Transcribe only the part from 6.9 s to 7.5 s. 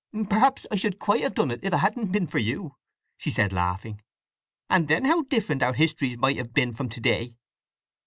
day!